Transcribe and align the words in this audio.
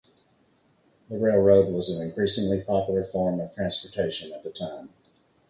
The 1.11 1.19
railroad 1.19 1.71
was 1.71 1.91
an 1.91 2.01
increasingly 2.01 2.63
popular 2.63 3.03
form 3.05 3.39
of 3.39 3.53
transportation 3.53 4.33
at 4.33 4.41
the 4.43 4.49
time. 4.49 4.89